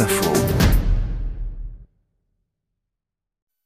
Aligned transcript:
Info. 0.00 0.32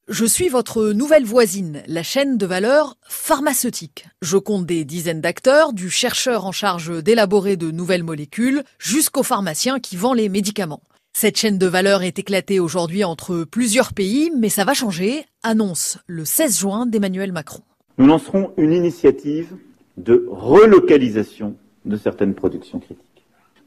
Je 0.09 0.25
suis 0.27 0.49
votre 0.49 0.93
nouvelle 0.93 1.25
voisine, 1.25 1.83
la 1.87 2.03
chaîne 2.03 2.37
de 2.37 2.45
valeur 2.45 2.97
pharmaceutique. 3.03 4.07
Je 4.21 4.37
compte 4.37 4.67
des 4.67 4.85
dizaines 4.85 5.23
d'acteurs, 5.23 5.73
du 5.73 5.89
chercheur 5.89 6.45
en 6.45 6.53
charge 6.53 7.03
d'élaborer 7.03 7.57
de 7.57 7.71
nouvelles 7.71 8.03
molécules 8.03 8.63
jusqu'au 8.79 9.23
pharmacien 9.23 9.81
qui 9.81 9.97
vend 9.97 10.13
les 10.13 10.29
médicaments. 10.29 10.83
Cette 11.15 11.39
chaîne 11.39 11.57
de 11.57 11.67
valeur 11.67 12.03
est 12.03 12.19
éclatée 12.19 12.61
aujourd'hui 12.61 13.05
entre 13.05 13.45
plusieurs 13.45 13.95
pays, 13.95 14.31
mais 14.37 14.51
ça 14.51 14.65
va 14.65 14.75
changer, 14.75 15.25
annonce 15.43 15.99
le 16.07 16.27
16 16.27 16.59
juin 16.59 16.87
d'Emmanuel 16.87 17.33
Macron. 17.33 17.63
Nous 17.97 18.07
lancerons 18.07 18.53
une 18.59 18.73
initiative 18.73 19.57
de 19.97 20.27
relocalisation 20.31 21.57
de 21.87 21.97
certaines 21.97 22.35
productions 22.35 22.81
critiques. 22.81 23.08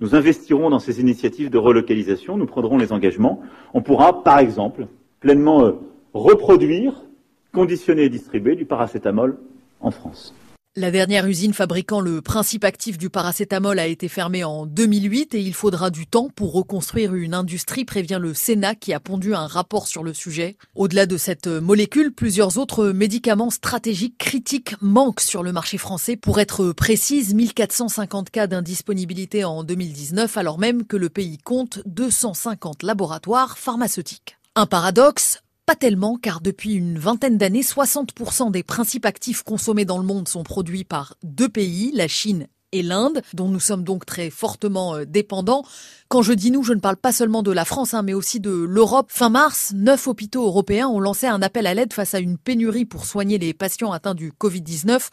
Nous 0.01 0.15
investirons 0.15 0.71
dans 0.71 0.79
ces 0.79 0.99
initiatives 0.99 1.51
de 1.51 1.59
relocalisation, 1.59 2.35
nous 2.35 2.47
prendrons 2.47 2.79
les 2.79 2.91
engagements. 2.91 3.41
On 3.75 3.83
pourra, 3.83 4.23
par 4.23 4.39
exemple, 4.39 4.87
pleinement 5.19 5.63
euh, 5.63 5.73
reproduire, 6.13 7.03
conditionner 7.53 8.03
et 8.03 8.09
distribuer 8.09 8.55
du 8.55 8.65
paracétamol 8.65 9.37
en 9.79 9.91
France. 9.91 10.33
La 10.77 10.89
dernière 10.89 11.27
usine 11.27 11.53
fabriquant 11.53 11.99
le 11.99 12.21
principe 12.21 12.63
actif 12.63 12.97
du 12.97 13.09
paracétamol 13.09 13.77
a 13.77 13.87
été 13.87 14.07
fermée 14.07 14.45
en 14.45 14.65
2008 14.65 15.35
et 15.35 15.41
il 15.41 15.53
faudra 15.53 15.89
du 15.89 16.07
temps 16.07 16.29
pour 16.33 16.53
reconstruire 16.53 17.13
une 17.13 17.33
industrie, 17.33 17.83
prévient 17.83 18.19
le 18.21 18.33
Sénat 18.33 18.75
qui 18.75 18.93
a 18.93 19.01
pondu 19.01 19.35
un 19.35 19.47
rapport 19.47 19.85
sur 19.85 20.01
le 20.01 20.13
sujet. 20.13 20.55
Au-delà 20.73 21.07
de 21.07 21.17
cette 21.17 21.47
molécule, 21.47 22.13
plusieurs 22.13 22.57
autres 22.57 22.87
médicaments 22.87 23.49
stratégiques 23.49 24.17
critiques 24.17 24.75
manquent 24.79 25.19
sur 25.19 25.43
le 25.43 25.51
marché 25.51 25.77
français. 25.77 26.15
Pour 26.15 26.39
être 26.39 26.71
précise, 26.71 27.33
1450 27.33 28.29
cas 28.29 28.47
d'indisponibilité 28.47 29.43
en 29.43 29.65
2019 29.65 30.37
alors 30.37 30.57
même 30.57 30.85
que 30.85 30.95
le 30.95 31.09
pays 31.09 31.37
compte 31.37 31.81
250 31.85 32.83
laboratoires 32.83 33.57
pharmaceutiques. 33.57 34.37
Un 34.55 34.67
paradoxe, 34.67 35.43
pas 35.71 35.75
tellement, 35.77 36.17
car 36.17 36.41
depuis 36.41 36.73
une 36.73 36.99
vingtaine 36.99 37.37
d'années, 37.37 37.61
60% 37.61 38.51
des 38.51 38.61
principes 38.61 39.05
actifs 39.05 39.41
consommés 39.41 39.85
dans 39.85 39.99
le 39.99 40.03
monde 40.03 40.27
sont 40.27 40.43
produits 40.43 40.83
par 40.83 41.15
deux 41.23 41.47
pays, 41.47 41.93
la 41.93 42.09
Chine 42.09 42.47
et 42.71 42.83
l'Inde, 42.83 43.21
dont 43.33 43.47
nous 43.47 43.59
sommes 43.59 43.83
donc 43.83 44.05
très 44.05 44.29
fortement 44.29 44.95
euh, 44.95 45.05
dépendants. 45.05 45.63
Quand 46.11 46.21
je 46.21 46.33
dis 46.33 46.51
nous, 46.51 46.61
je 46.63 46.73
ne 46.73 46.81
parle 46.81 46.97
pas 46.97 47.13
seulement 47.13 47.41
de 47.41 47.51
la 47.51 47.63
France, 47.63 47.93
hein, 47.93 48.01
mais 48.01 48.13
aussi 48.13 48.41
de 48.41 48.51
l'Europe. 48.51 49.07
Fin 49.09 49.29
mars, 49.29 49.71
neuf 49.73 50.07
hôpitaux 50.07 50.43
européens 50.43 50.89
ont 50.89 50.99
lancé 50.99 51.25
un 51.25 51.41
appel 51.41 51.65
à 51.65 51.73
l'aide 51.73 51.93
face 51.93 52.13
à 52.13 52.19
une 52.19 52.37
pénurie 52.37 52.83
pour 52.83 53.05
soigner 53.05 53.37
les 53.37 53.53
patients 53.53 53.93
atteints 53.93 54.13
du 54.13 54.33
Covid-19, 54.33 55.07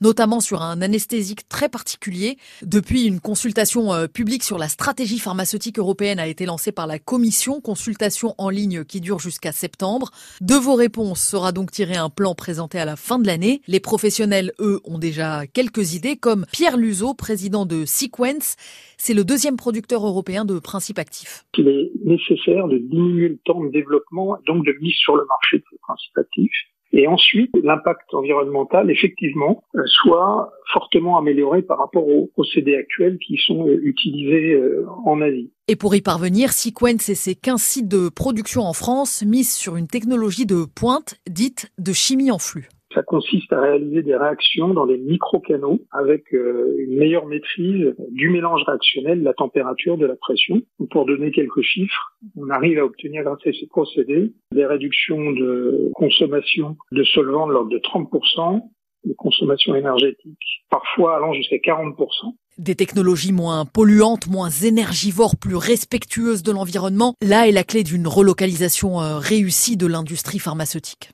notamment 0.00 0.40
sur 0.40 0.62
un 0.62 0.80
anesthésique 0.80 1.48
très 1.48 1.68
particulier. 1.68 2.38
Depuis, 2.62 3.04
une 3.04 3.18
consultation 3.18 3.92
euh, 3.92 4.06
publique 4.06 4.44
sur 4.44 4.58
la 4.58 4.68
stratégie 4.68 5.18
pharmaceutique 5.18 5.80
européenne 5.80 6.20
a 6.20 6.28
été 6.28 6.46
lancée 6.46 6.70
par 6.70 6.86
la 6.86 7.00
Commission, 7.00 7.60
consultation 7.60 8.36
en 8.38 8.48
ligne 8.48 8.84
qui 8.84 9.00
dure 9.00 9.18
jusqu'à 9.18 9.50
septembre. 9.50 10.12
De 10.40 10.54
vos 10.54 10.74
réponses 10.74 11.20
sera 11.20 11.50
donc 11.50 11.72
tiré 11.72 11.96
un 11.96 12.10
plan 12.10 12.36
présenté 12.36 12.78
à 12.78 12.84
la 12.84 12.94
fin 12.94 13.18
de 13.18 13.26
l'année. 13.26 13.60
Les 13.66 13.80
professionnels, 13.80 14.52
eux, 14.60 14.80
ont 14.84 14.98
déjà 14.98 15.48
quelques 15.48 15.94
idées, 15.94 16.16
comme 16.16 16.46
Pierre 16.52 16.76
Président 17.12 17.66
de 17.66 17.84
Sequence. 17.84 18.56
C'est 18.96 19.12
le 19.12 19.24
deuxième 19.24 19.56
producteur 19.56 20.06
européen 20.06 20.46
de 20.46 20.58
principes 20.58 20.98
actifs. 20.98 21.44
Il 21.58 21.68
est 21.68 21.90
nécessaire 22.04 22.68
de 22.68 22.78
diminuer 22.78 23.28
le 23.28 23.38
temps 23.44 23.62
de 23.62 23.70
développement, 23.70 24.38
donc 24.46 24.64
de 24.64 24.72
mise 24.80 24.96
sur 24.96 25.16
le 25.16 25.26
marché 25.26 25.58
de 25.58 25.64
ces 25.70 25.78
principes 25.78 26.16
actifs. 26.16 26.52
Et 26.96 27.08
ensuite, 27.08 27.50
l'impact 27.64 28.14
environnemental, 28.14 28.88
effectivement, 28.88 29.64
euh, 29.74 29.82
soit 29.86 30.52
fortement 30.72 31.18
amélioré 31.18 31.60
par 31.60 31.78
rapport 31.78 32.06
aux 32.06 32.28
procédés 32.34 32.76
actuels 32.76 33.18
qui 33.18 33.36
sont 33.36 33.66
euh, 33.66 33.80
utilisés 33.82 34.52
euh, 34.52 34.86
en 35.04 35.20
Asie. 35.20 35.50
Et 35.66 35.74
pour 35.74 35.96
y 35.96 36.00
parvenir, 36.00 36.52
Sequence 36.52 37.08
et 37.08 37.16
ses 37.16 37.34
15 37.34 37.60
sites 37.60 37.88
de 37.88 38.08
production 38.08 38.62
en 38.62 38.74
France 38.74 39.24
misent 39.26 39.54
sur 39.54 39.74
une 39.74 39.88
technologie 39.88 40.46
de 40.46 40.66
pointe 40.72 41.16
dite 41.28 41.72
de 41.78 41.92
chimie 41.92 42.30
en 42.30 42.38
flux. 42.38 42.68
Consiste 43.06 43.52
à 43.52 43.60
réaliser 43.60 44.02
des 44.02 44.16
réactions 44.16 44.74
dans 44.74 44.86
des 44.86 44.98
micro-canaux 44.98 45.80
avec 45.90 46.32
euh, 46.34 46.74
une 46.78 46.96
meilleure 46.96 47.26
maîtrise 47.26 47.94
du 48.10 48.30
mélange 48.30 48.62
réactionnel, 48.66 49.20
de 49.20 49.24
la 49.24 49.34
température, 49.34 49.96
de 49.98 50.06
la 50.06 50.16
pression. 50.16 50.62
Pour 50.90 51.06
donner 51.06 51.30
quelques 51.30 51.62
chiffres, 51.62 52.12
on 52.36 52.48
arrive 52.50 52.78
à 52.78 52.84
obtenir 52.84 53.24
grâce 53.24 53.46
à 53.46 53.52
ces 53.52 53.66
procédés 53.66 54.32
des 54.52 54.66
réductions 54.66 55.32
de 55.32 55.90
consommation 55.94 56.76
de 56.92 57.04
solvants 57.04 57.46
de 57.46 57.52
l'ordre 57.52 57.70
de 57.70 57.78
30%, 57.78 58.62
de 59.04 59.14
consommation 59.14 59.74
énergétique 59.74 60.64
parfois 60.74 61.16
allant 61.16 61.32
jusqu'à 61.32 61.56
40%. 61.56 62.34
Des 62.58 62.74
technologies 62.74 63.32
moins 63.32 63.64
polluantes, 63.64 64.26
moins 64.28 64.50
énergivores, 64.50 65.36
plus 65.36 65.56
respectueuses 65.56 66.42
de 66.42 66.52
l'environnement, 66.52 67.14
là 67.20 67.48
est 67.48 67.52
la 67.52 67.64
clé 67.64 67.82
d'une 67.82 68.06
relocalisation 68.06 69.00
euh, 69.00 69.18
réussie 69.18 69.76
de 69.76 69.86
l'industrie 69.86 70.38
pharmaceutique. 70.38 71.10